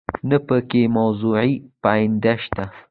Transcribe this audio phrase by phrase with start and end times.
[0.29, 1.51] نه په کې موضوعي
[1.83, 2.63] پابندي شته.